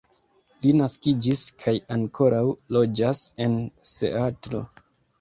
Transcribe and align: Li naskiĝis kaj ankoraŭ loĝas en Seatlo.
Li 0.63 0.71
naskiĝis 0.77 1.43
kaj 1.65 1.75
ankoraŭ 1.97 2.41
loĝas 2.79 3.25
en 3.49 3.63
Seatlo. 3.95 4.69